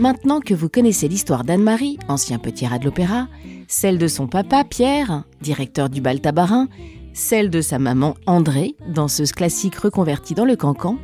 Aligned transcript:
Maintenant 0.00 0.40
que 0.40 0.54
vous 0.54 0.70
connaissez 0.70 1.08
l'histoire 1.08 1.44
d'Anne-Marie, 1.44 1.98
ancien 2.08 2.38
petit 2.38 2.66
rat 2.66 2.78
de 2.78 2.86
l'opéra, 2.86 3.28
celle 3.68 3.98
de 3.98 4.08
son 4.08 4.28
papa 4.28 4.64
Pierre, 4.64 5.24
directeur 5.42 5.90
du 5.90 6.00
bal 6.00 6.22
tabarin, 6.22 6.68
celle 7.12 7.50
de 7.50 7.60
sa 7.60 7.78
maman 7.78 8.14
André, 8.24 8.76
danseuse 8.88 9.32
classique 9.32 9.74
reconvertie 9.74 10.32
dans 10.32 10.46
le 10.46 10.56
cancan, 10.56 10.96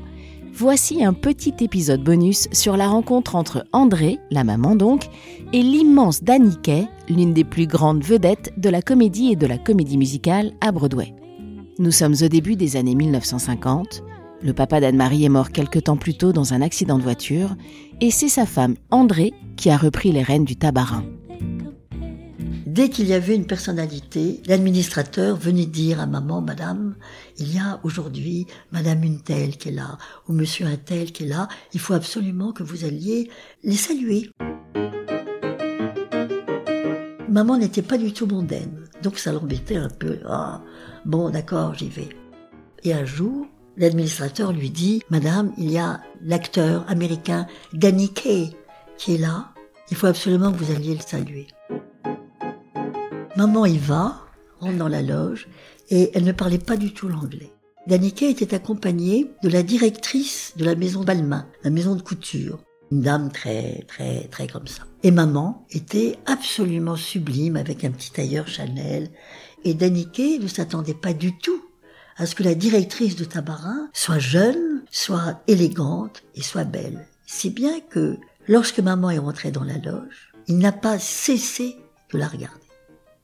voici 0.55 1.05
un 1.05 1.13
petit 1.13 1.53
épisode 1.61 2.03
bonus 2.03 2.49
sur 2.53 2.79
la 2.79 2.89
rencontre 2.89 3.35
entre 3.35 3.67
André, 3.73 4.19
la 4.31 4.45
maman 4.45 4.77
donc, 4.77 5.09
et 5.53 5.61
l'immense 5.61 6.25
Danny 6.25 6.57
Kay, 6.63 6.89
l'une 7.11 7.35
des 7.35 7.45
plus 7.45 7.67
grandes 7.67 8.03
vedettes 8.03 8.55
de 8.57 8.71
la 8.71 8.81
comédie 8.81 9.31
et 9.31 9.37
de 9.37 9.47
la 9.47 9.59
comédie 9.59 9.99
musicale 9.99 10.53
à 10.63 10.73
Broadway. 10.73 11.13
Nous 11.79 11.93
sommes 11.93 12.15
au 12.23 12.29
début 12.29 12.57
des 12.57 12.77
années 12.77 12.95
1950. 12.95 14.03
Le 14.47 14.53
papa 14.53 14.79
d'Anne-Marie 14.79 15.25
est 15.25 15.29
mort 15.29 15.51
quelque 15.51 15.81
temps 15.81 15.97
plus 15.97 16.17
tôt 16.17 16.33
dans 16.33 16.55
un 16.55 16.63
accident 16.63 16.99
de 16.99 17.03
voiture, 17.03 17.57
et 18.01 18.13
c'est 18.13 18.29
sa 18.29 18.47
femme 18.47 18.77
André 18.93 19.35
qui 19.57 19.71
a 19.71 19.77
repris 19.77 20.13
les 20.13 20.23
rênes 20.23 20.45
du 20.45 20.55
tabarin. 20.55 21.05
Dès 22.65 22.89
qu'il 22.89 23.09
y 23.09 23.13
avait 23.13 23.35
une 23.35 23.49
personnalité, 23.49 24.41
l'administrateur 24.47 25.37
venait 25.37 25.67
dire 25.67 25.99
à 25.99 26.07
maman, 26.07 26.43
madame, 26.43 26.95
il 27.39 27.53
y 27.53 27.59
a 27.59 27.81
aujourd'hui 27.83 28.47
madame 28.71 29.03
une 29.03 29.21
telle 29.21 29.57
qui 29.57 29.71
est 29.71 29.73
là, 29.73 29.99
ou 30.29 30.33
monsieur 30.33 30.67
un 30.67 30.77
tel 30.77 31.11
qui 31.11 31.25
est 31.25 31.29
là, 31.29 31.49
il 31.73 31.81
faut 31.81 31.95
absolument 31.95 32.53
que 32.53 32.63
vous 32.63 32.85
alliez 32.85 33.29
les 33.65 33.75
saluer. 33.75 34.31
Maman 37.29 37.59
n'était 37.59 37.83
pas 37.83 37.99
du 37.99 38.13
tout 38.13 38.29
mondaine, 38.29 38.85
donc 39.03 39.19
ça 39.19 39.33
l'embêtait 39.33 39.75
un 39.75 39.91
peu. 39.91 40.21
Ah, 40.29 40.63
bon, 41.05 41.31
d'accord, 41.31 41.75
j'y 41.75 41.89
vais. 41.89 42.11
Et 42.85 42.93
un 42.95 43.05
jour, 43.05 43.49
l'administrateur 43.77 44.53
lui 44.53 44.71
dit, 44.71 45.03
Madame, 45.11 45.53
il 45.59 45.71
y 45.71 45.79
a 45.79 46.01
l'acteur 46.23 46.85
américain 46.89 47.47
Danny 47.73 48.13
qui 48.13 49.15
est 49.15 49.19
là, 49.19 49.53
il 49.91 49.97
faut 49.97 50.07
absolument 50.07 50.53
que 50.53 50.59
vous 50.59 50.75
alliez 50.75 50.95
le 50.95 51.01
saluer. 51.01 51.47
Maman 53.37 53.67
y 53.67 53.79
va, 53.79 54.27
rentre 54.61 54.79
dans 54.79 54.89
la 54.89 55.03
loge, 55.03 55.49
et 55.91 56.11
elle 56.15 56.25
ne 56.25 56.33
parlait 56.33 56.59
pas 56.59 56.77
du 56.77 56.93
tout 56.93 57.09
l'anglais. 57.09 57.53
Daniké 57.87 58.31
était 58.31 58.55
accompagnée 58.55 59.31
de 59.45 59.49
la 59.49 59.63
directrice 59.63 60.55
de 60.57 60.65
la 60.65 60.75
maison 60.75 61.05
Balmain, 61.05 61.47
la 61.63 61.71
maison 61.71 61.95
de 61.95 62.03
couture. 62.03 62.59
Une 62.91 63.03
dame 63.03 63.31
très, 63.31 63.85
très, 63.87 64.27
très 64.29 64.49
comme 64.49 64.67
ça. 64.67 64.83
Et 65.05 65.13
maman 65.13 65.67
était 65.71 66.19
absolument 66.27 66.97
sublime 66.97 67.57
avec 67.57 67.85
un 67.85 67.91
petit 67.91 68.11
tailleur 68.11 68.49
Chanel. 68.49 69.11
Et 69.65 69.75
Daniké 69.75 70.39
ne 70.39 70.49
s'attendait 70.49 70.95
pas 70.95 71.13
du 71.13 71.39
tout 71.39 71.63
à 72.17 72.27
ce 72.27 72.35
que 72.35 72.43
la 72.43 72.55
directrice 72.55 73.17
de 73.17 73.25
Tabarin 73.25 73.89
soit 73.93 74.19
jeune, 74.19 74.83
soit 74.91 75.41
élégante 75.47 76.23
et 76.35 76.43
soit 76.43 76.65
belle. 76.65 77.07
Si 77.27 77.51
bien 77.51 77.81
que 77.91 78.17
lorsque 78.49 78.81
maman 78.81 79.11
est 79.11 79.19
rentrée 79.19 79.51
dans 79.51 79.65
la 79.65 79.79
loge, 79.79 80.33
il 80.47 80.59
n'a 80.59 80.73
pas 80.73 80.99
cessé 80.99 81.77
de 82.13 82.19
la 82.19 82.29
regarder 82.29 82.67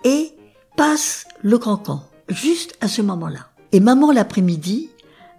et 0.04 0.32
passe 0.76 1.26
le 1.42 1.58
cancan, 1.58 2.02
juste 2.28 2.74
à 2.80 2.88
ce 2.88 3.02
moment-là. 3.02 3.50
Et 3.72 3.80
maman 3.80 4.12
l'après-midi 4.12 4.90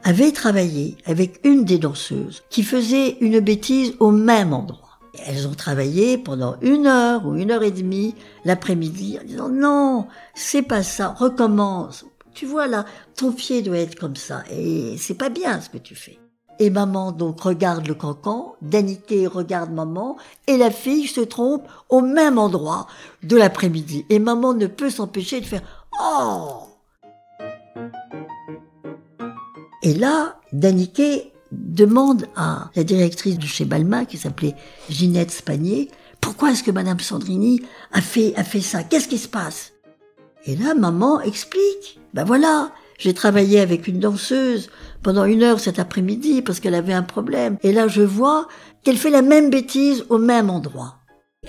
avait 0.03 0.31
travaillé 0.31 0.97
avec 1.06 1.40
une 1.44 1.66
des 1.66 1.78
danseuses 1.78 2.44
qui 2.50 2.63
faisait 2.63 3.18
une 3.22 3.40
bêtise 3.40 3.94
au 4.00 4.12
même 4.12 4.53
endroit. 4.53 4.80
elles 5.25 5.47
ont 5.47 5.53
travaillé 5.53 6.18
pendant 6.18 6.56
une 6.62 6.88
heure 6.88 7.25
ou 7.25 7.36
une 7.36 7.52
heure 7.52 7.63
et 7.63 7.72
demie 7.72 8.16
l'après-midi 8.46 9.19
en 9.22 9.25
disant 9.25 9.50
non, 9.50 10.08
c'est 10.34 10.63
pas 10.63 10.84
ça, 10.84 11.09
recommence. 11.09 12.06
Tu 12.34 12.46
vois 12.46 12.68
là, 12.68 12.86
ton 13.16 13.32
pied 13.32 13.62
doit 13.62 13.78
être 13.78 13.96
comme 13.96 14.16
ça 14.16 14.44
et 14.52 14.96
c'est 14.98 15.14
pas 15.14 15.30
bien 15.30 15.62
ce 15.62 15.70
que 15.70 15.78
tu 15.78 15.96
fais. 15.96 16.20
Et 16.60 16.70
maman 16.70 17.12
donc 17.12 17.42
regarde 17.42 17.88
le 17.88 17.96
cancan, 17.96 18.56
Danité 18.62 19.28
regarde 19.28 19.72
maman, 19.72 20.18
et 20.48 20.58
la 20.58 20.70
fille 20.70 21.08
se 21.08 21.22
trompe 21.22 21.68
au 21.90 22.02
même 22.02 22.38
endroit 22.38 22.88
de 23.24 23.38
l'après-midi. 23.38 24.06
Et 24.10 24.20
maman 24.20 24.54
ne 24.54 24.68
peut 24.68 24.92
s'empêcher 24.92 25.42
de 25.42 25.46
faire 25.46 25.62
Oh 26.00 26.68
Et 29.82 29.94
là, 29.94 30.40
Daniké 30.54 31.34
demande 31.52 32.28
à 32.36 32.70
la 32.76 32.84
directrice 32.84 33.38
de 33.38 33.46
chez 33.46 33.66
Balma, 33.66 34.06
qui 34.06 34.18
s'appelait 34.18 34.56
Ginette 34.90 35.32
Spanier, 35.32 35.92
pourquoi 36.22 36.52
est-ce 36.52 36.64
que 36.64 36.72
Madame 36.72 37.00
Sandrini 37.00 37.62
a 37.92 38.02
fait 38.02 38.62
ça? 38.62 38.84
Qu'est-ce 38.84 39.10
qui 39.10 39.18
se 39.18 39.28
passe? 39.28 39.74
Et 40.46 40.56
là, 40.56 40.74
maman 40.74 41.20
explique. 41.20 42.00
Ben 42.13 42.24
voilà, 42.24 42.72
j'ai 43.00 43.13
travaillé 43.13 43.59
avec 43.59 43.88
une 43.88 44.00
danseuse 44.00 44.69
pendant 45.01 45.25
une 45.25 45.41
heure 45.41 45.59
cet 45.59 45.79
après-midi 45.79 46.41
parce 46.41 46.59
qu'elle 46.59 46.75
avait 46.75 46.94
un 46.94 47.03
problème. 47.03 47.57
Et 47.63 47.74
là, 47.74 47.88
je 47.88 48.01
vois 48.01 48.47
qu'elle 48.84 48.97
fait 48.97 49.09
la 49.09 49.22
même 49.22 49.50
bêtise 49.50 50.06
au 50.09 50.19
même 50.19 50.50
endroit. 50.50 51.00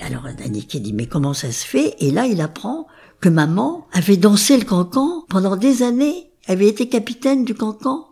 Alors, 0.01 0.25
Daniké 0.37 0.81
dit, 0.81 0.93
mais 0.93 1.07
comment 1.07 1.35
ça 1.35 1.53
se 1.53 1.65
fait? 1.65 1.95
Et 2.01 2.11
là, 2.11 2.27
il 2.27 2.41
apprend 2.41 2.87
que 3.21 3.29
maman 3.29 3.87
avait 3.93 4.17
dansé 4.17 4.57
le 4.57 4.65
cancan 4.65 5.25
pendant 5.29 5.57
des 5.57 5.83
années, 5.83 6.33
avait 6.47 6.69
été 6.69 6.89
capitaine 6.89 7.45
du 7.45 7.55
cancan. 7.55 8.09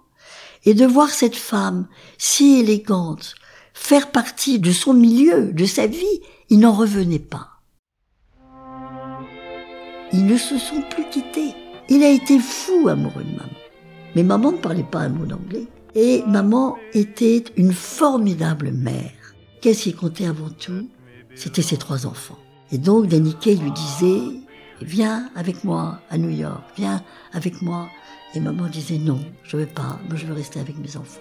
Et 0.65 0.75
de 0.75 0.87
voir 0.87 1.11
cette 1.11 1.35
femme 1.35 1.89
si 2.19 2.61
élégante 2.61 3.35
faire 3.75 4.11
partie 4.11 4.59
de 4.59 4.71
son 4.71 4.95
milieu, 4.95 5.53
de 5.53 5.65
sa 5.65 5.87
vie, 5.87 6.21
il 6.51 6.61
n'en 6.61 6.73
revenait 6.73 7.19
pas. 7.19 7.49
Ils 10.13 10.27
ne 10.27 10.37
se 10.37 10.59
sont 10.59 10.83
plus 10.91 11.09
quittés. 11.11 11.55
Il 11.95 12.03
a 12.03 12.09
été 12.09 12.39
fou 12.39 12.89
amoureux 12.89 13.23
de 13.23 13.37
maman. 13.37 13.59
Mais 14.17 14.23
maman 14.23 14.53
ne 14.53 14.57
parlait 14.57 14.83
pas 14.83 15.01
un 15.01 15.11
mot 15.11 15.27
d'anglais. 15.27 15.67
Et 15.95 16.23
maman 16.27 16.79
était 16.95 17.45
une 17.59 17.75
formidable 17.75 18.71
mère. 18.73 19.13
Qu'est-ce 19.61 19.83
qui 19.83 19.93
comptait 19.93 20.25
avant 20.25 20.49
tout? 20.49 20.89
C'était 21.35 21.61
ses 21.61 21.77
trois 21.77 22.07
enfants. 22.07 22.39
Et 22.71 22.79
donc 22.79 23.09
Daniké 23.09 23.57
lui 23.57 23.71
disait, 23.73 24.41
viens 24.81 25.29
avec 25.37 25.65
moi 25.65 25.99
à 26.09 26.17
New 26.17 26.31
York, 26.31 26.63
viens 26.79 27.03
avec 27.35 27.61
moi. 27.61 27.89
Et 28.35 28.41
maman 28.41 28.69
disait 28.69 28.97
non, 28.97 29.21
je 29.43 29.59
veux 29.59 29.67
pas, 29.67 30.01
moi 30.09 30.17
je 30.17 30.25
veux 30.25 30.33
rester 30.33 30.61
avec 30.61 30.79
mes 30.79 30.97
enfants. 30.97 31.21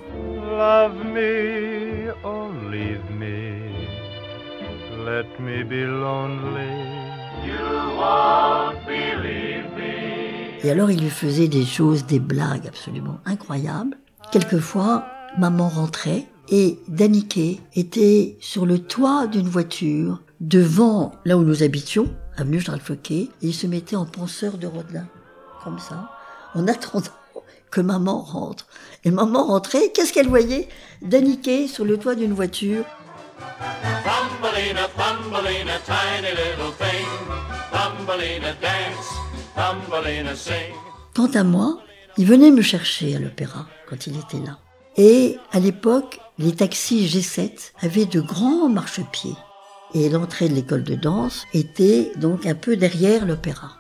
Love 0.58 1.04
me 1.04 2.14
or 2.24 2.50
leave 2.72 3.04
me, 3.20 3.60
let 5.06 5.28
me 5.38 5.66
be 5.66 5.86
lonely. 5.86 6.72
You 7.46 7.98
won't 8.00 8.86
believe 8.88 9.66
me. 9.76 9.81
Et 10.64 10.70
alors 10.70 10.92
il 10.92 11.02
lui 11.02 11.10
faisait 11.10 11.48
des 11.48 11.66
choses, 11.66 12.06
des 12.06 12.20
blagues 12.20 12.68
absolument 12.68 13.20
incroyables. 13.26 13.98
Quelquefois, 14.32 15.06
maman 15.38 15.70
rentrait 15.70 16.28
et 16.50 16.80
Daniké 16.88 17.62
était 17.76 18.38
sur 18.42 18.66
le 18.66 18.80
toit 18.80 19.28
d'une 19.28 19.48
voiture 19.48 20.22
devant 20.40 21.14
là 21.26 21.38
où 21.38 21.44
nous 21.44 21.64
habitions, 21.64 22.08
avenue 22.36 22.60
Charles 22.60 22.82
Fouquet, 22.82 23.30
et 23.42 23.48
il 23.48 23.54
se 23.54 23.68
mettait 23.68 23.96
en 23.96 24.06
penseur 24.06 24.58
de 24.58 24.68
Rodelin, 24.68 25.08
comme 25.64 25.80
ça, 25.80 26.12
en 26.54 26.68
attendant 26.68 27.06
que 27.72 27.82
maman 27.82 28.22
rentre. 28.22 28.68
Et 29.06 29.12
maman 29.12 29.46
rentrait, 29.46 29.92
qu'est-ce 29.94 30.12
qu'elle 30.12 30.28
voyait? 30.28 30.68
Daniké 31.02 31.68
sur 31.68 31.86
le 31.86 31.98
toit 31.98 32.16
d'une 32.16 32.34
voiture. 32.34 32.84
Quant 41.16 41.32
à 41.34 41.44
moi, 41.44 41.80
il 42.18 42.26
venait 42.26 42.52
me 42.52 42.62
chercher 42.62 43.16
à 43.16 43.20
l'opéra 43.20 43.68
quand 43.90 44.08
il 44.08 44.18
était 44.18 44.46
là. 44.46 44.60
Et 44.98 45.38
à 45.52 45.60
l'époque, 45.60 46.20
les 46.38 46.54
taxis 46.54 47.08
G7 47.08 47.72
avaient 47.82 48.06
de 48.06 48.22
grands 48.22 48.70
marchepieds. 48.70 49.36
Et 49.94 50.10
l'entrée 50.10 50.50
de 50.50 50.56
l'école 50.56 50.84
de 50.84 50.96
danse 50.96 51.46
était 51.54 52.12
donc 52.16 52.46
un 52.46 52.56
peu 52.56 52.78
derrière 52.78 53.26
l'opéra. 53.26 53.72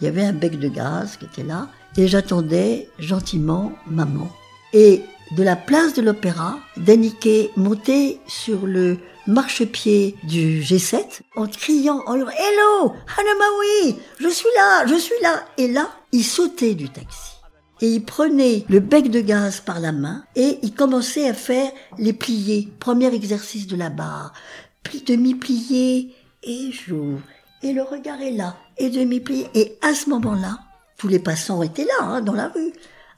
Il 0.00 0.04
y 0.04 0.08
avait 0.08 0.24
un 0.24 0.32
bec 0.32 0.58
de 0.58 0.68
gaz 0.68 1.16
qui 1.16 1.26
était 1.26 1.42
là, 1.42 1.68
et 1.96 2.08
j'attendais 2.08 2.88
gentiment 2.98 3.72
maman. 3.86 4.30
Et 4.72 5.02
de 5.36 5.42
la 5.42 5.56
place 5.56 5.94
de 5.94 6.02
l'opéra, 6.02 6.58
Daniké 6.76 7.50
montait 7.56 8.18
sur 8.26 8.66
le 8.66 8.98
marchepied 9.30 10.16
du 10.24 10.60
G7 10.60 11.22
en 11.36 11.46
criant, 11.46 12.02
en 12.06 12.16
hurlant 12.16 12.30
Hello, 12.30 12.92
Hanamawi, 13.16 14.00
je 14.18 14.28
suis 14.28 14.48
là, 14.56 14.86
je 14.86 14.96
suis 14.96 15.20
là. 15.22 15.44
Et 15.56 15.68
là, 15.68 15.90
il 16.12 16.24
sautait 16.24 16.74
du 16.74 16.88
taxi. 16.88 17.32
Et 17.80 17.88
il 17.88 18.04
prenait 18.04 18.64
le 18.68 18.80
bec 18.80 19.10
de 19.10 19.20
gaz 19.20 19.60
par 19.60 19.80
la 19.80 19.92
main 19.92 20.24
et 20.36 20.58
il 20.62 20.74
commençait 20.74 21.28
à 21.28 21.34
faire 21.34 21.70
les 21.98 22.12
pliés. 22.12 22.68
Premier 22.78 23.14
exercice 23.14 23.66
de 23.66 23.76
la 23.76 23.88
barre. 23.88 24.34
demi-plié, 25.06 26.14
et 26.42 26.72
j'ouvre. 26.72 27.22
Et 27.62 27.72
le 27.72 27.82
regard 27.82 28.20
est 28.20 28.32
là, 28.32 28.56
et 28.76 28.90
demi-plié. 28.90 29.48
Et 29.54 29.78
à 29.82 29.94
ce 29.94 30.10
moment-là, 30.10 30.58
tous 30.98 31.08
les 31.08 31.18
passants 31.18 31.62
étaient 31.62 31.84
là, 31.84 32.04
hein, 32.04 32.20
dans 32.20 32.34
la 32.34 32.48
rue. 32.48 32.72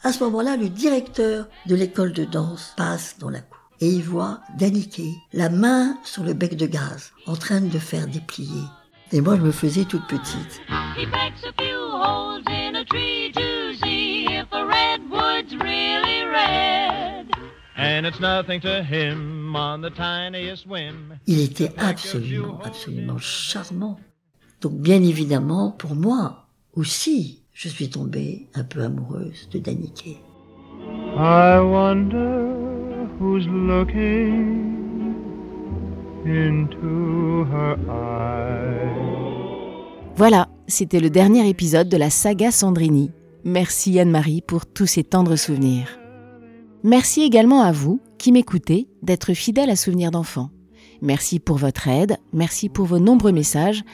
À 0.05 0.13
ce 0.13 0.23
moment-là, 0.25 0.57
le 0.57 0.69
directeur 0.69 1.49
de 1.67 1.75
l'école 1.75 2.13
de 2.13 2.25
danse 2.25 2.75
passe 2.77 3.17
dans 3.19 3.31
la 3.31 3.41
cour. 3.41 3.62
Et 3.83 3.89
il 3.89 4.05
voit 4.05 4.39
Daniké, 4.57 5.13
la 5.33 5.49
main 5.49 5.99
sur 6.05 6.23
le 6.23 6.35
bec 6.35 6.57
de 6.57 6.67
gaz, 6.67 7.11
en 7.27 7.35
train 7.35 7.61
de 7.61 7.79
faire 7.81 8.07
déplier. 8.07 8.63
Et 9.11 9.21
moi, 9.21 9.35
je 9.35 9.43
me 9.43 9.51
faisais 9.51 9.85
toute 9.85 10.07
petite. 10.07 10.63
He 10.97 11.05
pecks 11.07 11.43
a 11.43 11.53
few 11.61 11.81
holes 11.91 12.45
in 12.47 12.77
a 12.77 12.85
tree 12.85 13.33
to 13.33 13.75
see 13.85 14.27
if 14.29 14.47
a 14.53 14.65
redwood's 14.65 15.57
really 15.57 16.23
red. 16.23 17.27
And 17.77 18.07
it's 18.07 18.21
nothing 18.21 18.61
to 18.61 18.85
him 18.85 19.57
on 19.57 19.81
the 19.81 19.91
tiniest 19.91 20.65
whim. 20.65 21.19
Il 21.27 21.41
était 21.41 21.73
absolument, 21.77 22.61
absolument 22.65 23.19
charmant. 23.19 23.99
Donc, 24.61 24.75
bien 24.75 25.03
évidemment, 25.03 25.73
pour 25.73 25.97
moi 25.97 26.47
aussi, 26.75 27.43
je 27.53 27.69
suis 27.69 27.91
tombée 27.91 28.47
un 28.55 28.63
peu 28.63 28.85
amoureuse 28.85 29.49
de 29.51 29.59
Daniké. 29.59 30.21
I 31.17 31.59
wonder 31.59 32.42
Voilà, 40.17 40.49
c'était 40.67 40.99
le 40.99 41.09
dernier 41.09 41.49
épisode 41.49 41.89
de 41.89 41.97
la 41.97 42.11
saga 42.11 42.51
Sandrini. 42.51 43.13
Merci 43.45 44.01
Anne-Marie 44.01 44.43
pour 44.43 44.67
tous 44.67 44.87
ces 44.87 45.05
tendres 45.05 45.37
souvenirs. 45.37 46.01
Merci 46.83 47.23
également 47.23 47.63
à 47.63 47.71
vous 47.71 48.01
qui 48.19 48.33
m'écoutez 48.33 48.89
d'être 49.03 49.35
fidèle 49.35 49.71
à 49.71 49.77
Souvenirs 49.77 50.11
d'enfants. 50.11 50.51
Merci 51.01 51.39
pour 51.39 51.59
votre 51.59 51.87
aide, 51.87 52.17
merci 52.33 52.69
pour 52.69 52.87
vos 52.87 52.99
nombreux 52.99 53.33
messages. 53.33 53.85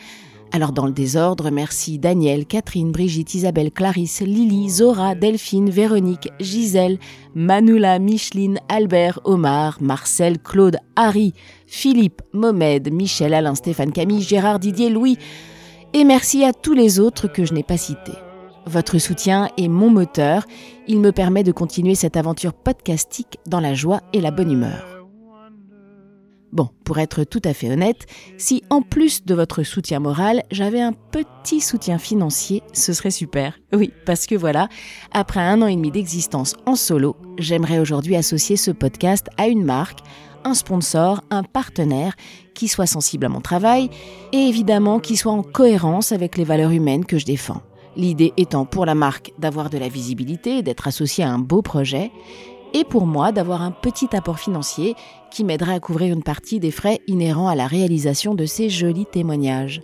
Alors 0.50 0.72
dans 0.72 0.86
le 0.86 0.92
désordre, 0.92 1.50
merci 1.50 1.98
Daniel, 1.98 2.46
Catherine, 2.46 2.90
Brigitte, 2.90 3.34
Isabelle, 3.34 3.70
Clarisse, 3.70 4.22
Lily, 4.22 4.70
Zora, 4.70 5.14
Delphine, 5.14 5.68
Véronique, 5.68 6.30
Gisèle, 6.40 6.98
Manula, 7.34 7.98
Micheline, 7.98 8.58
Albert, 8.68 9.20
Omar, 9.24 9.76
Marcel, 9.82 10.38
Claude, 10.38 10.78
Harry, 10.96 11.34
Philippe, 11.66 12.22
Mohamed, 12.32 12.90
Michel, 12.92 13.34
Alain, 13.34 13.54
Stéphane, 13.54 13.92
Camille, 13.92 14.22
Gérard, 14.22 14.58
Didier, 14.58 14.88
Louis. 14.88 15.18
Et 15.92 16.04
merci 16.04 16.44
à 16.44 16.54
tous 16.54 16.74
les 16.74 16.98
autres 16.98 17.28
que 17.28 17.44
je 17.44 17.52
n'ai 17.52 17.62
pas 17.62 17.76
cités. 17.76 18.12
Votre 18.66 18.98
soutien 18.98 19.48
est 19.58 19.68
mon 19.68 19.90
moteur, 19.90 20.44
il 20.86 21.00
me 21.00 21.12
permet 21.12 21.42
de 21.42 21.52
continuer 21.52 21.94
cette 21.94 22.16
aventure 22.16 22.54
podcastique 22.54 23.38
dans 23.46 23.60
la 23.60 23.74
joie 23.74 24.00
et 24.12 24.20
la 24.20 24.30
bonne 24.30 24.52
humeur. 24.52 24.87
Bon, 26.52 26.70
pour 26.84 26.98
être 26.98 27.24
tout 27.24 27.42
à 27.44 27.52
fait 27.52 27.70
honnête, 27.70 28.06
si 28.38 28.62
en 28.70 28.80
plus 28.80 29.24
de 29.24 29.34
votre 29.34 29.62
soutien 29.62 30.00
moral, 30.00 30.42
j'avais 30.50 30.80
un 30.80 30.92
petit 30.92 31.60
soutien 31.60 31.98
financier, 31.98 32.62
ce 32.72 32.94
serait 32.94 33.10
super. 33.10 33.58
Oui, 33.74 33.92
parce 34.06 34.26
que 34.26 34.34
voilà, 34.34 34.68
après 35.12 35.40
un 35.40 35.60
an 35.60 35.66
et 35.66 35.76
demi 35.76 35.90
d'existence 35.90 36.54
en 36.64 36.74
solo, 36.74 37.16
j'aimerais 37.38 37.78
aujourd'hui 37.78 38.16
associer 38.16 38.56
ce 38.56 38.70
podcast 38.70 39.28
à 39.36 39.46
une 39.46 39.64
marque, 39.64 40.00
un 40.44 40.54
sponsor, 40.54 41.22
un 41.30 41.42
partenaire 41.42 42.14
qui 42.54 42.66
soit 42.66 42.86
sensible 42.86 43.26
à 43.26 43.28
mon 43.28 43.40
travail 43.40 43.90
et 44.32 44.38
évidemment 44.38 45.00
qui 45.00 45.16
soit 45.16 45.32
en 45.32 45.42
cohérence 45.42 46.12
avec 46.12 46.38
les 46.38 46.44
valeurs 46.44 46.70
humaines 46.70 47.04
que 47.04 47.18
je 47.18 47.26
défends. 47.26 47.62
L'idée 47.96 48.32
étant 48.36 48.64
pour 48.64 48.86
la 48.86 48.94
marque 48.94 49.32
d'avoir 49.38 49.70
de 49.70 49.78
la 49.78 49.88
visibilité, 49.88 50.62
d'être 50.62 50.86
associé 50.86 51.24
à 51.24 51.30
un 51.30 51.38
beau 51.38 51.62
projet, 51.62 52.12
et 52.74 52.84
pour 52.84 53.06
moi 53.06 53.32
d'avoir 53.32 53.62
un 53.62 53.70
petit 53.70 54.14
apport 54.16 54.38
financier 54.38 54.94
qui 55.30 55.44
m'aiderait 55.44 55.74
à 55.74 55.80
couvrir 55.80 56.12
une 56.12 56.22
partie 56.22 56.60
des 56.60 56.70
frais 56.70 57.00
inhérents 57.06 57.48
à 57.48 57.54
la 57.54 57.66
réalisation 57.66 58.34
de 58.34 58.46
ces 58.46 58.70
jolis 58.70 59.06
témoignages. 59.06 59.82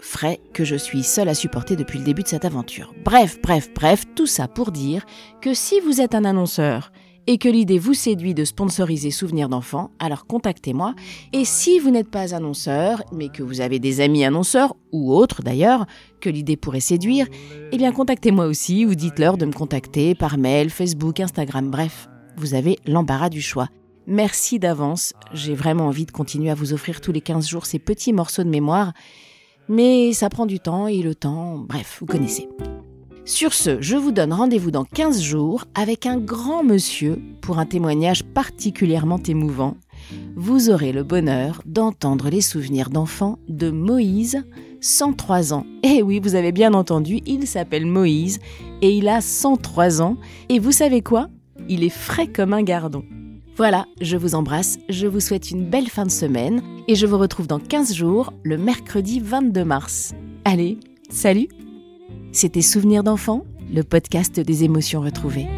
Frais 0.00 0.40
que 0.52 0.64
je 0.64 0.76
suis 0.76 1.02
seule 1.02 1.28
à 1.28 1.34
supporter 1.34 1.74
depuis 1.74 1.98
le 1.98 2.04
début 2.04 2.22
de 2.22 2.28
cette 2.28 2.44
aventure. 2.44 2.94
Bref, 3.04 3.38
bref, 3.42 3.70
bref, 3.74 4.04
tout 4.14 4.26
ça 4.26 4.46
pour 4.46 4.70
dire 4.70 5.04
que 5.40 5.54
si 5.54 5.80
vous 5.80 6.00
êtes 6.00 6.14
un 6.14 6.24
annonceur 6.24 6.92
et 7.26 7.38
que 7.38 7.48
l'idée 7.48 7.78
vous 7.78 7.94
séduit 7.94 8.34
de 8.34 8.44
sponsoriser 8.44 9.10
Souvenirs 9.10 9.48
d'enfants, 9.48 9.90
alors 9.98 10.26
contactez-moi. 10.26 10.94
Et 11.32 11.44
si 11.44 11.80
vous 11.80 11.90
n'êtes 11.90 12.10
pas 12.10 12.34
annonceur, 12.34 13.02
mais 13.12 13.28
que 13.28 13.42
vous 13.42 13.60
avez 13.60 13.78
des 13.78 14.00
amis 14.00 14.24
annonceurs, 14.24 14.76
ou 14.92 15.12
autres 15.12 15.42
d'ailleurs, 15.42 15.86
que 16.20 16.30
l'idée 16.30 16.56
pourrait 16.56 16.80
séduire, 16.80 17.26
eh 17.72 17.76
bien 17.76 17.90
contactez-moi 17.90 18.46
aussi 18.46 18.86
ou 18.86 18.94
dites-leur 18.94 19.36
de 19.36 19.46
me 19.46 19.52
contacter 19.52 20.14
par 20.14 20.38
mail, 20.38 20.70
Facebook, 20.70 21.18
Instagram, 21.18 21.70
bref, 21.70 22.08
vous 22.36 22.54
avez 22.54 22.78
l'embarras 22.86 23.28
du 23.28 23.40
choix. 23.40 23.68
Merci 24.06 24.58
d'avance, 24.58 25.14
j'ai 25.32 25.54
vraiment 25.54 25.86
envie 25.86 26.06
de 26.06 26.12
continuer 26.12 26.50
à 26.50 26.54
vous 26.54 26.72
offrir 26.72 27.00
tous 27.00 27.10
les 27.10 27.20
15 27.20 27.48
jours 27.48 27.66
ces 27.66 27.80
petits 27.80 28.12
morceaux 28.12 28.44
de 28.44 28.48
mémoire, 28.48 28.92
mais 29.68 30.12
ça 30.12 30.28
prend 30.28 30.46
du 30.46 30.60
temps 30.60 30.86
et 30.86 31.02
le 31.02 31.14
temps, 31.14 31.58
bref, 31.58 31.98
vous 32.00 32.06
connaissez. 32.06 32.48
Sur 33.24 33.52
ce, 33.52 33.80
je 33.80 33.96
vous 33.96 34.12
donne 34.12 34.32
rendez-vous 34.32 34.70
dans 34.70 34.84
15 34.84 35.20
jours 35.20 35.64
avec 35.74 36.06
un 36.06 36.16
grand 36.16 36.62
monsieur 36.62 37.20
pour 37.40 37.58
un 37.58 37.66
témoignage 37.66 38.22
particulièrement 38.22 39.20
émouvant. 39.26 39.76
Vous 40.36 40.70
aurez 40.70 40.92
le 40.92 41.02
bonheur 41.02 41.60
d'entendre 41.66 42.30
les 42.30 42.40
souvenirs 42.40 42.88
d'enfants 42.88 43.40
de 43.48 43.70
Moïse, 43.70 44.44
103 44.80 45.52
ans. 45.52 45.66
Eh 45.82 46.02
oui, 46.02 46.20
vous 46.20 46.36
avez 46.36 46.52
bien 46.52 46.74
entendu, 46.74 47.20
il 47.26 47.46
s'appelle 47.48 47.86
Moïse 47.86 48.38
et 48.82 48.90
il 48.90 49.08
a 49.08 49.20
103 49.20 50.02
ans. 50.02 50.16
Et 50.48 50.60
vous 50.60 50.72
savez 50.72 51.00
quoi? 51.00 51.28
Il 51.68 51.82
est 51.82 51.88
frais 51.88 52.28
comme 52.28 52.52
un 52.52 52.62
gardon. 52.62 53.04
Voilà, 53.56 53.86
je 54.00 54.16
vous 54.16 54.34
embrasse, 54.34 54.78
je 54.88 55.06
vous 55.06 55.20
souhaite 55.20 55.50
une 55.50 55.68
belle 55.68 55.88
fin 55.88 56.04
de 56.04 56.10
semaine 56.10 56.62
et 56.88 56.94
je 56.94 57.06
vous 57.06 57.18
retrouve 57.18 57.46
dans 57.46 57.58
15 57.58 57.94
jours, 57.94 58.32
le 58.42 58.58
mercredi 58.58 59.18
22 59.18 59.64
mars. 59.64 60.14
Allez, 60.44 60.78
salut 61.08 61.48
C'était 62.32 62.62
Souvenirs 62.62 63.02
d'enfants, 63.02 63.44
le 63.72 63.82
podcast 63.82 64.38
des 64.38 64.64
émotions 64.64 65.00
retrouvées. 65.00 65.48